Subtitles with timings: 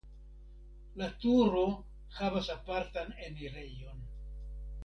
[1.01, 1.61] La turo
[2.17, 4.05] havas apartan enirejon.